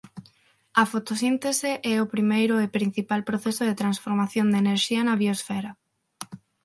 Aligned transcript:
A 0.81 0.83
fotosíntese 0.91 1.71
é 1.93 1.95
o 2.03 2.09
primeiro 2.13 2.55
e 2.65 2.73
principal 2.77 3.21
proceso 3.29 3.63
de 3.65 3.77
transformación 3.81 4.47
de 4.49 4.57
enerxía 4.63 5.01
na 5.05 5.19
biosfera. 5.21 5.71